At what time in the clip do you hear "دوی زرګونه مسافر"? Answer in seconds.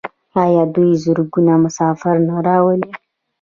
0.75-2.15